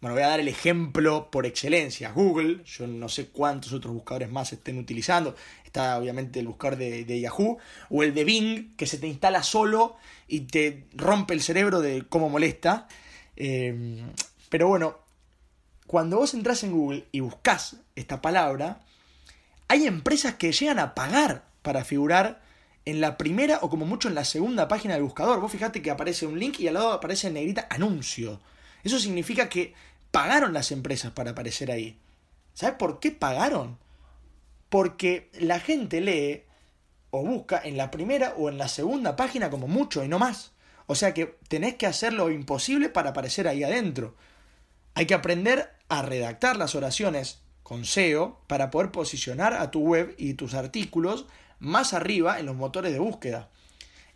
Bueno, 0.00 0.14
voy 0.14 0.24
a 0.24 0.28
dar 0.28 0.40
el 0.40 0.48
ejemplo 0.48 1.30
por 1.30 1.46
excelencia. 1.46 2.12
Google, 2.12 2.62
yo 2.64 2.86
no 2.86 3.08
sé 3.08 3.28
cuántos 3.28 3.72
otros 3.72 3.94
buscadores 3.94 4.30
más 4.30 4.52
estén 4.52 4.78
utilizando. 4.78 5.34
Está 5.64 5.98
obviamente 5.98 6.40
el 6.40 6.48
buscador 6.48 6.76
de, 6.76 7.20
Yahoo 7.20 7.58
o 7.88 8.02
el 8.02 8.12
de 8.14 8.24
Bing, 8.24 8.76
que 8.76 8.86
se 8.86 8.98
te 8.98 9.06
instala 9.06 9.42
solo 9.42 9.96
y 10.28 10.40
te 10.40 10.86
rompe 10.94 11.32
el 11.32 11.40
cerebro 11.40 11.80
de 11.80 12.04
cómo 12.08 12.28
molesta. 12.28 12.88
Eh, 13.36 14.02
pero 14.50 14.68
bueno, 14.68 14.98
cuando 15.86 16.18
vos 16.18 16.34
entras 16.34 16.62
en 16.64 16.72
Google 16.72 17.06
y 17.10 17.20
buscas 17.20 17.76
esta 17.94 18.20
palabra, 18.20 18.82
hay 19.68 19.86
empresas 19.86 20.34
que 20.34 20.52
llegan 20.52 20.78
a 20.78 20.94
pagar 20.94 21.44
para 21.62 21.84
figurar 21.84 22.42
en 22.84 23.00
la 23.00 23.16
primera 23.16 23.60
o 23.62 23.70
como 23.70 23.86
mucho 23.86 24.08
en 24.08 24.14
la 24.14 24.24
segunda 24.24 24.68
página 24.68 24.94
del 24.94 25.04
buscador. 25.04 25.40
Vos 25.40 25.50
fijate 25.50 25.82
que 25.82 25.90
aparece 25.90 26.26
un 26.26 26.38
link 26.38 26.60
y 26.60 26.68
al 26.68 26.74
lado 26.74 26.92
aparece 26.92 27.28
en 27.28 27.34
negrita 27.34 27.66
anuncio. 27.70 28.40
Eso 28.86 29.00
significa 29.00 29.48
que 29.48 29.74
pagaron 30.12 30.52
las 30.52 30.70
empresas 30.70 31.10
para 31.10 31.32
aparecer 31.32 31.72
ahí. 31.72 31.98
¿Sabes 32.54 32.76
por 32.76 33.00
qué 33.00 33.10
pagaron? 33.10 33.78
Porque 34.68 35.28
la 35.40 35.58
gente 35.58 36.00
lee 36.00 36.44
o 37.10 37.24
busca 37.24 37.60
en 37.64 37.76
la 37.76 37.90
primera 37.90 38.34
o 38.36 38.48
en 38.48 38.58
la 38.58 38.68
segunda 38.68 39.16
página 39.16 39.50
como 39.50 39.66
mucho 39.66 40.04
y 40.04 40.08
no 40.08 40.20
más. 40.20 40.52
O 40.86 40.94
sea 40.94 41.12
que 41.14 41.36
tenés 41.48 41.74
que 41.74 41.86
hacer 41.86 42.12
lo 42.12 42.30
imposible 42.30 42.88
para 42.88 43.10
aparecer 43.10 43.48
ahí 43.48 43.64
adentro. 43.64 44.14
Hay 44.94 45.06
que 45.06 45.14
aprender 45.14 45.72
a 45.88 46.02
redactar 46.02 46.56
las 46.56 46.76
oraciones 46.76 47.40
con 47.64 47.84
SEO 47.84 48.40
para 48.46 48.70
poder 48.70 48.92
posicionar 48.92 49.52
a 49.54 49.72
tu 49.72 49.80
web 49.80 50.14
y 50.16 50.34
tus 50.34 50.54
artículos 50.54 51.26
más 51.58 51.92
arriba 51.92 52.38
en 52.38 52.46
los 52.46 52.54
motores 52.54 52.92
de 52.92 53.00
búsqueda. 53.00 53.50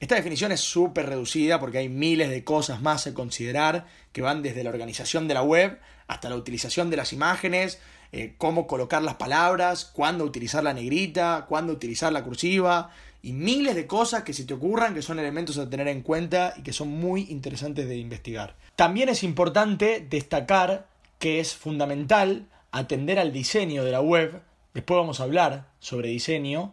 Esta 0.00 0.14
definición 0.14 0.50
es 0.50 0.60
súper 0.60 1.10
reducida 1.10 1.60
porque 1.60 1.76
hay 1.76 1.90
miles 1.90 2.30
de 2.30 2.42
cosas 2.42 2.80
más 2.80 3.06
a 3.06 3.12
considerar 3.12 3.86
que 4.12 4.22
van 4.22 4.40
desde 4.40 4.64
la 4.64 4.70
organización 4.70 5.28
de 5.28 5.34
la 5.34 5.42
web 5.42 5.78
hasta 6.08 6.30
la 6.30 6.36
utilización 6.36 6.88
de 6.88 6.96
las 6.96 7.12
imágenes, 7.12 7.78
eh, 8.10 8.32
cómo 8.38 8.66
colocar 8.66 9.02
las 9.02 9.16
palabras, 9.16 9.84
cuándo 9.84 10.24
utilizar 10.24 10.64
la 10.64 10.72
negrita, 10.72 11.44
cuándo 11.50 11.74
utilizar 11.74 12.14
la 12.14 12.24
cursiva 12.24 12.90
y 13.22 13.34
miles 13.34 13.74
de 13.74 13.86
cosas 13.86 14.22
que 14.22 14.32
se 14.32 14.44
te 14.44 14.54
ocurran 14.54 14.94
que 14.94 15.02
son 15.02 15.18
elementos 15.18 15.58
a 15.58 15.68
tener 15.68 15.86
en 15.86 16.00
cuenta 16.00 16.54
y 16.56 16.62
que 16.62 16.72
son 16.72 16.88
muy 16.88 17.26
interesantes 17.28 17.86
de 17.86 17.98
investigar. 17.98 18.56
También 18.76 19.10
es 19.10 19.22
importante 19.22 20.06
destacar 20.08 20.86
que 21.18 21.40
es 21.40 21.54
fundamental 21.54 22.46
atender 22.72 23.18
al 23.18 23.34
diseño 23.34 23.84
de 23.84 23.92
la 23.92 24.00
web, 24.00 24.40
después 24.72 24.96
vamos 24.96 25.20
a 25.20 25.24
hablar 25.24 25.66
sobre 25.78 26.08
diseño, 26.08 26.72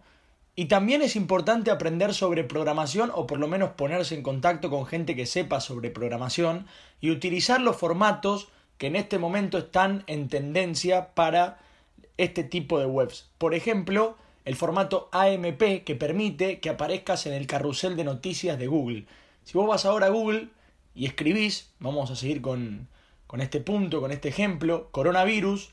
y 0.59 0.65
también 0.65 1.03
es 1.03 1.15
importante 1.15 1.69
aprender 1.69 2.15
sobre 2.15 2.43
programación 2.43 3.11
o 3.13 3.27
por 3.27 3.37
lo 3.37 3.47
menos 3.47 3.73
ponerse 3.73 4.15
en 4.15 4.23
contacto 4.23 4.71
con 4.71 4.87
gente 4.87 5.15
que 5.15 5.27
sepa 5.27 5.61
sobre 5.61 5.91
programación 5.91 6.65
y 6.99 7.11
utilizar 7.11 7.61
los 7.61 7.77
formatos 7.77 8.47
que 8.79 8.87
en 8.87 8.95
este 8.95 9.19
momento 9.19 9.59
están 9.59 10.03
en 10.07 10.29
tendencia 10.29 11.13
para 11.13 11.59
este 12.17 12.43
tipo 12.43 12.79
de 12.79 12.87
webs. 12.87 13.29
Por 13.37 13.53
ejemplo, 13.53 14.17
el 14.45 14.55
formato 14.55 15.09
AMP 15.11 15.83
que 15.83 15.95
permite 15.95 16.59
que 16.59 16.71
aparezcas 16.71 17.27
en 17.27 17.33
el 17.33 17.45
carrusel 17.45 17.95
de 17.95 18.03
noticias 18.03 18.57
de 18.57 18.65
Google. 18.65 19.05
Si 19.43 19.55
vos 19.55 19.67
vas 19.67 19.85
ahora 19.85 20.07
a 20.07 20.09
Google 20.09 20.47
y 20.95 21.05
escribís, 21.05 21.69
vamos 21.77 22.09
a 22.09 22.15
seguir 22.15 22.41
con, 22.41 22.87
con 23.27 23.41
este 23.41 23.61
punto, 23.61 24.01
con 24.01 24.11
este 24.11 24.29
ejemplo, 24.29 24.89
coronavirus, 24.89 25.69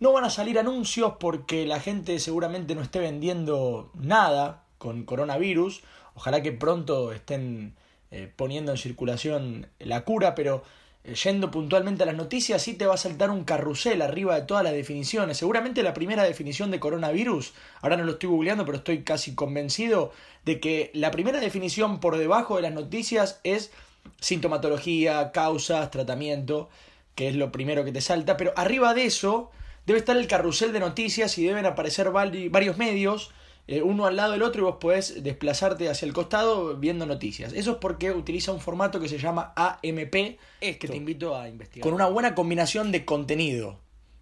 no 0.00 0.12
van 0.12 0.24
a 0.24 0.30
salir 0.30 0.58
anuncios 0.58 1.14
porque 1.20 1.66
la 1.66 1.78
gente 1.78 2.18
seguramente 2.18 2.74
no 2.74 2.82
esté 2.82 2.98
vendiendo 2.98 3.90
nada 3.94 4.64
con 4.78 5.04
coronavirus. 5.04 5.82
Ojalá 6.14 6.42
que 6.42 6.52
pronto 6.52 7.12
estén 7.12 7.76
eh, 8.10 8.32
poniendo 8.34 8.72
en 8.72 8.78
circulación 8.78 9.68
la 9.78 10.04
cura, 10.04 10.34
pero 10.34 10.64
eh, 11.04 11.14
yendo 11.14 11.50
puntualmente 11.50 12.02
a 12.02 12.06
las 12.06 12.14
noticias, 12.14 12.62
sí 12.62 12.74
te 12.74 12.86
va 12.86 12.94
a 12.94 12.96
saltar 12.96 13.30
un 13.30 13.44
carrusel 13.44 14.00
arriba 14.00 14.34
de 14.34 14.46
todas 14.46 14.64
las 14.64 14.72
definiciones. 14.72 15.36
Seguramente 15.36 15.82
la 15.82 15.92
primera 15.92 16.24
definición 16.24 16.70
de 16.70 16.80
coronavirus, 16.80 17.52
ahora 17.82 17.98
no 17.98 18.04
lo 18.04 18.12
estoy 18.12 18.30
googleando, 18.30 18.64
pero 18.64 18.78
estoy 18.78 19.02
casi 19.02 19.34
convencido 19.34 20.12
de 20.46 20.60
que 20.60 20.90
la 20.94 21.10
primera 21.10 21.40
definición 21.40 22.00
por 22.00 22.16
debajo 22.16 22.56
de 22.56 22.62
las 22.62 22.72
noticias 22.72 23.38
es 23.44 23.70
sintomatología, 24.18 25.30
causas, 25.30 25.90
tratamiento 25.90 26.70
que 27.14 27.28
es 27.28 27.36
lo 27.36 27.52
primero 27.52 27.84
que 27.84 27.92
te 27.92 28.00
salta, 28.00 28.38
pero 28.38 28.54
arriba 28.56 28.94
de 28.94 29.04
eso 29.04 29.50
debe 29.86 29.98
estar 29.98 30.16
el 30.16 30.26
carrusel 30.26 30.72
de 30.72 30.80
noticias 30.80 31.36
y 31.38 31.44
deben 31.44 31.66
aparecer 31.66 32.10
varios 32.10 32.78
medios, 32.78 33.30
eh, 33.66 33.82
uno 33.82 34.06
al 34.06 34.16
lado 34.16 34.32
del 34.32 34.42
otro 34.42 34.62
y 34.62 34.64
vos 34.64 34.76
podés 34.80 35.22
desplazarte 35.22 35.88
hacia 35.88 36.06
el 36.06 36.12
costado 36.12 36.76
viendo 36.76 37.06
noticias. 37.06 37.52
Eso 37.52 37.72
es 37.72 37.76
porque 37.78 38.10
utiliza 38.10 38.52
un 38.52 38.60
formato 38.60 38.98
que 38.98 39.08
se 39.08 39.18
llama 39.18 39.52
AMP, 39.56 40.38
es 40.60 40.76
que 40.78 40.88
te 40.88 40.96
invito 40.96 41.36
a 41.36 41.48
investigar. 41.48 41.84
Con 41.84 41.94
una 41.94 42.06
buena 42.06 42.34
combinación 42.34 42.90
de 42.90 43.04
contenido, 43.04 43.78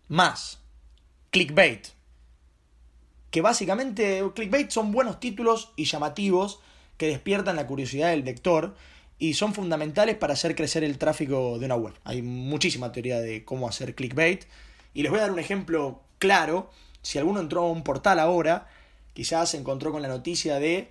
más 0.08 0.60
clickbait. 1.30 1.88
Que 3.30 3.40
básicamente 3.42 4.22
clickbait 4.34 4.70
son 4.70 4.92
buenos 4.92 5.20
títulos 5.20 5.72
y 5.76 5.84
llamativos 5.84 6.60
que 6.96 7.06
despiertan 7.06 7.56
la 7.56 7.66
curiosidad 7.66 8.10
del 8.10 8.24
lector 8.24 8.74
y 9.18 9.34
son 9.34 9.54
fundamentales 9.54 10.16
para 10.16 10.34
hacer 10.34 10.54
crecer 10.54 10.84
el 10.84 10.98
tráfico 10.98 11.58
de 11.58 11.66
una 11.66 11.76
web. 11.76 11.94
Hay 12.04 12.22
muchísima 12.22 12.92
teoría 12.92 13.20
de 13.20 13.44
cómo 13.44 13.68
hacer 13.68 13.94
clickbait 13.94 14.44
y 14.94 15.02
les 15.02 15.10
voy 15.10 15.20
a 15.20 15.22
dar 15.22 15.32
un 15.32 15.38
ejemplo 15.38 16.02
claro. 16.18 16.70
Si 17.02 17.18
alguno 17.18 17.40
entró 17.40 17.62
a 17.62 17.70
un 17.70 17.82
portal 17.82 18.18
ahora, 18.18 18.68
quizás 19.14 19.50
se 19.50 19.56
encontró 19.56 19.92
con 19.92 20.02
la 20.02 20.08
noticia 20.08 20.58
de 20.58 20.90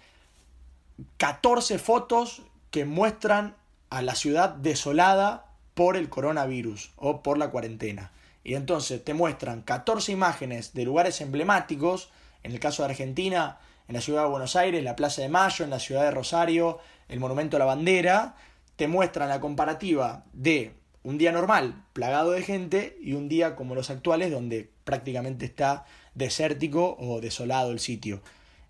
14 1.17 1.77
fotos 1.79 2.41
que 2.71 2.85
muestran 2.85 3.55
a 3.89 4.01
la 4.01 4.15
ciudad 4.15 4.49
desolada 4.49 5.45
por 5.73 5.95
el 5.95 6.09
coronavirus 6.09 6.91
o 6.95 7.21
por 7.21 7.37
la 7.37 7.49
cuarentena. 7.49 8.11
Y 8.43 8.55
entonces 8.55 9.03
te 9.03 9.13
muestran 9.13 9.61
14 9.61 10.11
imágenes 10.11 10.73
de 10.73 10.85
lugares 10.85 11.21
emblemáticos, 11.21 12.09
en 12.43 12.51
el 12.51 12.59
caso 12.59 12.83
de 12.83 12.89
Argentina, 12.89 13.59
en 13.87 13.95
la 13.95 14.01
ciudad 14.01 14.23
de 14.23 14.29
Buenos 14.29 14.55
Aires, 14.55 14.83
la 14.83 14.95
Plaza 14.95 15.21
de 15.21 15.29
Mayo, 15.29 15.65
en 15.65 15.71
la 15.71 15.79
ciudad 15.79 16.03
de 16.03 16.11
Rosario, 16.11 16.79
el 17.07 17.19
Monumento 17.19 17.57
a 17.57 17.59
la 17.59 17.65
Bandera, 17.65 18.35
te 18.75 18.87
muestran 18.87 19.29
la 19.29 19.39
comparativa 19.39 20.23
de 20.33 20.73
un 21.07 21.17
día 21.17 21.31
normal, 21.31 21.85
plagado 21.93 22.31
de 22.31 22.41
gente, 22.43 22.97
y 23.01 23.13
un 23.13 23.29
día 23.29 23.55
como 23.55 23.75
los 23.75 23.89
actuales, 23.89 24.29
donde 24.29 24.69
prácticamente 24.83 25.45
está 25.45 25.85
desértico 26.15 26.97
o 26.99 27.21
desolado 27.21 27.71
el 27.71 27.79
sitio. 27.79 28.21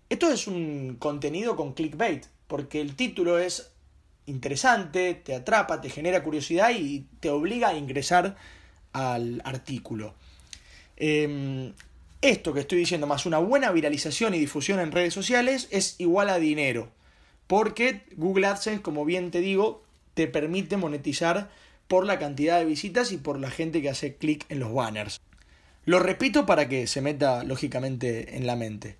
Esto 0.08 0.30
es 0.30 0.46
un 0.46 0.94
contenido 1.00 1.56
con 1.56 1.72
clickbait, 1.72 2.26
porque 2.46 2.80
el 2.80 2.94
título 2.94 3.40
es 3.40 3.72
interesante, 4.26 5.14
te 5.14 5.34
atrapa, 5.34 5.80
te 5.80 5.90
genera 5.90 6.22
curiosidad 6.22 6.70
y 6.70 7.08
te 7.18 7.28
obliga 7.28 7.70
a 7.70 7.74
ingresar 7.76 8.36
al 8.92 9.42
artículo. 9.44 10.14
Em, 10.96 11.72
esto 12.22 12.54
que 12.54 12.60
estoy 12.60 12.78
diciendo, 12.78 13.08
más 13.08 13.26
una 13.26 13.38
buena 13.38 13.72
viralización 13.72 14.36
y 14.36 14.38
difusión 14.38 14.78
en 14.78 14.92
redes 14.92 15.12
sociales, 15.12 15.66
es 15.72 15.96
igual 15.98 16.28
a 16.28 16.38
dinero. 16.38 16.92
Porque 17.48 18.04
Google 18.14 18.46
AdSense, 18.46 18.80
como 18.80 19.04
bien 19.04 19.32
te 19.32 19.40
digo, 19.40 19.82
te 20.14 20.28
permite 20.28 20.76
monetizar 20.76 21.50
por 21.88 22.06
la 22.06 22.18
cantidad 22.18 22.58
de 22.58 22.66
visitas 22.66 23.12
y 23.12 23.16
por 23.16 23.40
la 23.40 23.50
gente 23.50 23.82
que 23.82 23.90
hace 23.90 24.16
clic 24.16 24.44
en 24.50 24.60
los 24.60 24.72
banners. 24.72 25.20
Lo 25.84 25.98
repito 25.98 26.46
para 26.46 26.68
que 26.68 26.86
se 26.86 27.00
meta 27.00 27.42
lógicamente 27.44 28.36
en 28.36 28.46
la 28.46 28.56
mente. 28.56 28.96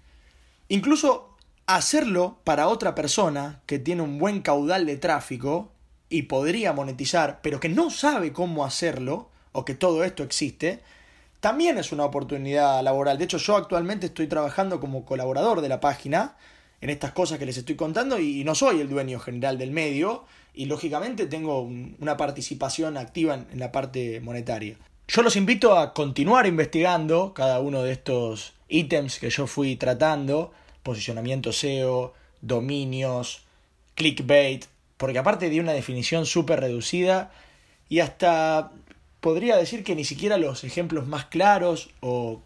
Incluso 0.69 1.37
hacerlo 1.67 2.39
para 2.45 2.69
otra 2.69 2.95
persona 2.95 3.61
que 3.67 3.79
tiene 3.79 4.03
un 4.03 4.19
buen 4.19 4.41
caudal 4.41 4.87
de 4.87 4.97
tráfico 4.97 5.71
y 6.09 6.23
podría 6.23 6.73
monetizar, 6.73 7.41
pero 7.43 7.61
que 7.61 7.69
no 7.69 7.91
sabe 7.91 8.33
cómo 8.33 8.65
hacerlo, 8.65 9.29
o 9.53 9.65
que 9.65 9.75
todo 9.75 10.05
esto 10.05 10.23
existe, 10.23 10.81
también 11.41 11.79
es 11.79 11.93
una 11.93 12.05
oportunidad 12.05 12.83
laboral. 12.83 13.19
De 13.19 13.25
hecho, 13.25 13.39
yo 13.39 13.57
actualmente 13.57 14.07
estoy 14.07 14.27
trabajando 14.27 14.81
como 14.81 15.05
colaborador 15.05 15.61
de 15.61 15.69
la 15.69 15.81
página 15.81 16.37
en 16.81 16.91
estas 16.91 17.13
cosas 17.13 17.39
que 17.39 17.47
les 17.47 17.57
estoy 17.57 17.77
contando 17.77 18.19
y 18.19 18.45
no 18.45 18.55
soy 18.55 18.81
el 18.81 18.89
dueño 18.89 19.19
general 19.19 19.59
del 19.59 19.73
medio 19.73 20.25
y 20.59 20.65
lógicamente 20.65 21.27
tengo 21.27 21.61
una 21.61 22.17
participación 22.17 22.97
activa 22.97 23.35
en, 23.53 23.61
la 23.61 23.71
parte 23.71 24.21
monetaria. 24.21 24.77
Yo 25.07 25.23
los 25.23 25.37
invito 25.37 25.79
a 25.79 25.95
continuar 25.95 26.49
investigando 26.49 27.33
cada 27.33 27.61
uno 27.61 27.85
de 27.85 27.93
estos 27.93 28.55
ítems 28.69 29.21
que 29.21 29.31
yo 29.31 29.47
fui 29.47 29.77
tratando, 29.77 30.51
posicionamiento 30.83 31.53
SEO, 31.53 32.13
dominios, 32.41 33.45
clickbait, 33.95 34.65
porque 34.97 35.21
aparte 35.21 35.49
de 35.49 35.61
una 35.61 35.73
definición 35.73 36.27
súper 36.27 36.59
reducida 36.59 37.31
y 37.89 38.01
hasta 38.01 38.73
podría 39.21 39.57
decir 39.57 39.85
que 39.85 39.95
ni 39.95 40.05
siquiera 40.05 40.39
los 40.39 40.65
ejemplos 40.65 41.07
más 41.07 41.27
claros 41.27 41.91
o 42.01 42.43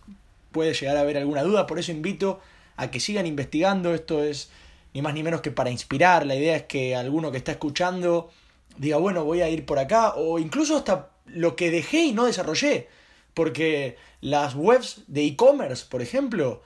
puede 0.51 0.75
llegar 0.75 0.99
a 0.99 1.01
haber 1.01 1.17
alguna 1.17 1.43
duda, 1.45 1.67
por 1.67 1.79
eso 1.79 1.93
invito 1.93 2.41
a 2.77 2.91
que 2.91 3.01
sigan 3.01 3.25
investigando. 3.25 3.95
Esto 3.95 4.23
es 4.23 4.51
ni 4.95 5.03
más 5.03 5.15
ni 5.15 5.23
menos 5.23 5.41
que 5.41 5.51
para 5.51 5.71
inspirar. 5.71 6.27
La 6.27 6.35
idea 6.35 6.57
es 6.57 6.65
que 6.65 6.95
alguno 6.95 7.31
que 7.31 7.39
está 7.39 7.53
escuchando 7.53 8.31
diga, 8.79 8.97
bueno, 8.97 9.25
voy 9.25 9.43
a 9.43 9.49
ir 9.49 9.67
por 9.67 9.79
acá, 9.79 10.15
o 10.15 10.39
incluso 10.39 10.77
hasta 10.77 11.11
lo 11.27 11.57
que 11.57 11.71
dejé 11.71 12.05
y 12.05 12.13
no 12.13 12.27
desarrollé. 12.27 12.89
Porque 13.35 13.97
las 14.21 14.55
webs 14.55 15.03
de 15.07 15.25
e-commerce, 15.25 15.87
por 15.89 16.03
ejemplo, 16.03 16.63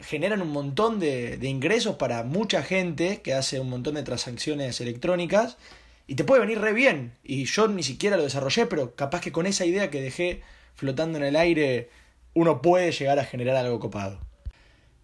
generan 0.00 0.42
un 0.42 0.50
montón 0.50 0.98
de, 0.98 1.38
ingresos 1.42 1.96
para 1.96 2.22
mucha 2.22 2.62
gente 2.62 3.20
que 3.22 3.34
hace 3.34 3.60
un 3.60 3.70
montón 3.70 3.94
de 3.94 4.02
transacciones 4.02 4.80
electrónicas 4.80 5.56
y 6.06 6.14
te 6.14 6.24
puede 6.24 6.40
venir 6.40 6.60
re 6.60 6.72
bien. 6.72 7.12
Y 7.24 7.44
yo 7.44 7.68
ni 7.68 7.82
siquiera 7.82 8.16
lo 8.16 8.22
desarrollé, 8.22 8.66
pero 8.66 8.94
capaz 8.94 9.20
que 9.20 9.32
con 9.32 9.46
esa 9.46 9.64
idea 9.64 9.90
que 9.90 10.00
dejé 10.00 10.42
flotando 10.74 11.18
en 11.18 11.24
el 11.24 11.36
aire, 11.36 11.90
uno 12.34 12.62
puede 12.62 12.92
llegar 12.92 13.18
a 13.18 13.24
generar 13.24 13.56
algo 13.56 13.80
copado. 13.80 14.20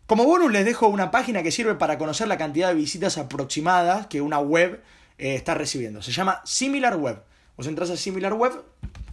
Como 0.07 0.25
bonus 0.25 0.53
les 0.53 0.65
dejo 0.65 0.89
una 0.89 1.11
página 1.11 1.43
que 1.43 1.51
sirve 1.51 1.75
para 1.75 1.97
conocer 1.97 2.29
la 2.29 2.37
cantidad 2.37 2.69
de 2.69 2.75
visitas 2.75 3.19
aproximadas 3.19 4.07
que 4.09 4.21
una 4.21 4.41
web 4.41 4.83
eh, 5.19 5.35
está 5.35 5.55
recibiendo. 5.55 6.03
Se 6.03 6.13
llama 6.13 6.43
SimilarWeb. 6.45 7.23
Vos 7.57 7.67
entras 7.67 7.91
a 7.91 7.97
SimilarWeb, 7.97 8.63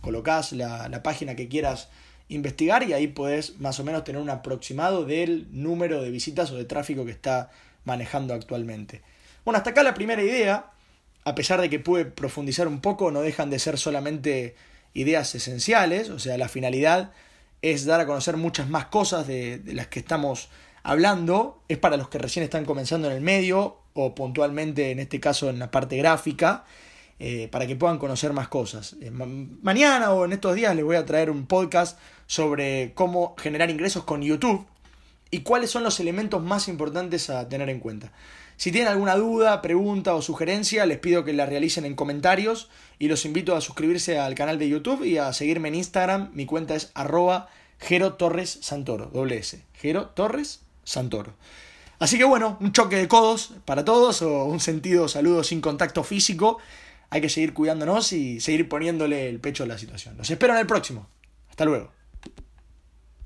colocás 0.01 0.51
la, 0.53 0.89
la 0.89 1.03
página 1.03 1.35
que 1.35 1.47
quieras 1.47 1.89
investigar 2.29 2.83
y 2.83 2.93
ahí 2.93 3.07
podés 3.07 3.59
más 3.59 3.79
o 3.79 3.83
menos 3.83 4.03
tener 4.03 4.21
un 4.21 4.29
aproximado 4.29 5.03
del 5.03 5.47
número 5.51 6.01
de 6.01 6.11
visitas 6.11 6.51
o 6.51 6.55
de 6.55 6.65
tráfico 6.65 7.05
que 7.05 7.11
está 7.11 7.49
manejando 7.85 8.33
actualmente. 8.33 9.01
Bueno, 9.45 9.57
hasta 9.57 9.71
acá 9.71 9.83
la 9.83 9.93
primera 9.93 10.21
idea, 10.21 10.71
a 11.23 11.35
pesar 11.35 11.59
de 11.59 11.69
que 11.69 11.79
pude 11.79 12.05
profundizar 12.05 12.67
un 12.67 12.81
poco, 12.81 13.11
no 13.11 13.21
dejan 13.21 13.49
de 13.49 13.59
ser 13.59 13.77
solamente 13.77 14.55
ideas 14.93 15.33
esenciales, 15.35 16.09
o 16.09 16.19
sea, 16.19 16.37
la 16.37 16.49
finalidad 16.49 17.11
es 17.61 17.85
dar 17.85 17.99
a 17.99 18.05
conocer 18.05 18.37
muchas 18.37 18.69
más 18.69 18.85
cosas 18.85 19.27
de, 19.27 19.59
de, 19.59 19.73
las 19.73 19.87
que 19.87 19.99
estamos 19.99 20.49
hablando, 20.83 21.61
es 21.67 21.77
para 21.77 21.97
los 21.97 22.09
que 22.09 22.17
recién 22.17 22.43
están 22.43 22.65
comenzando 22.65 23.09
en 23.09 23.15
el 23.15 23.21
medio 23.21 23.77
o 23.93 24.15
puntualmente 24.15 24.91
en 24.91 24.99
este 24.99 25.19
caso 25.19 25.49
en 25.49 25.59
la 25.59 25.71
parte 25.71 25.97
gráfica, 25.97 26.65
eh, 27.19 27.49
para 27.51 27.67
que 27.67 27.75
puedan 27.75 27.97
conocer 27.97 28.31
más 28.31 28.47
cosas. 28.47 28.95
Eh, 29.01 29.11
mañana 29.11 30.11
o 30.11 30.23
en 30.23 30.31
estos 30.31 30.55
días 30.55 30.75
les 30.75 30.85
voy 30.85 30.95
a 30.95 31.05
traer 31.05 31.29
un 31.29 31.47
podcast 31.47 31.99
sobre 32.27 32.93
cómo 32.93 33.35
generar 33.37 33.69
ingresos 33.69 34.05
con 34.05 34.21
YouTube 34.21 34.65
y 35.29 35.41
cuáles 35.41 35.69
son 35.69 35.83
los 35.83 35.99
elementos 35.99 36.41
más 36.41 36.67
importantes 36.67 37.29
a 37.29 37.49
tener 37.49 37.69
en 37.69 37.79
cuenta. 37.79 38.11
Si 38.55 38.71
tienen 38.71 38.89
alguna 38.89 39.15
duda, 39.15 39.61
pregunta 39.61 40.15
o 40.15 40.21
sugerencia, 40.21 40.85
les 40.85 40.97
pido 40.99 41.23
que 41.23 41.33
la 41.33 41.45
realicen 41.45 41.85
en 41.85 41.95
comentarios 41.95 42.69
y 42.99 43.07
los 43.07 43.25
invito 43.25 43.55
a 43.55 43.61
suscribirse 43.61 44.19
al 44.19 44.35
canal 44.35 44.59
de 44.59 44.69
YouTube 44.69 45.03
y 45.03 45.17
a 45.17 45.31
seguirme 45.33 45.69
en 45.69 45.75
Instagram. 45.75 46.31
Mi 46.33 46.45
cuenta 46.45 46.75
es 46.75 46.91
arroba 46.93 47.47
Jero 47.79 48.13
Torres 48.13 48.59
Santoro, 48.61 49.07
doble 49.07 49.37
S. 49.37 49.61
Jero 49.73 50.07
Torres 50.07 50.61
Santoro. 50.89 51.33
Así 51.99 52.17
que 52.17 52.23
bueno, 52.23 52.57
un 52.61 52.71
choque 52.71 52.95
de 52.95 53.07
codos 53.07 53.51
para 53.65 53.85
todos 53.85 54.21
o 54.21 54.45
un 54.45 54.59
sentido 54.59 55.07
saludo 55.07 55.43
sin 55.43 55.61
contacto 55.61 56.03
físico 56.03 56.57
hay 57.11 57.21
que 57.21 57.29
seguir 57.29 57.53
cuidándonos 57.53 58.11
y 58.13 58.39
seguir 58.39 58.69
poniéndole 58.69 59.29
el 59.29 59.39
pecho 59.39 59.63
a 59.63 59.67
la 59.67 59.77
situación. 59.77 60.17
Los 60.17 60.29
espero 60.29 60.53
en 60.53 60.59
el 60.59 60.67
próximo. 60.67 61.07
Hasta 61.49 61.65
luego. 61.65 61.91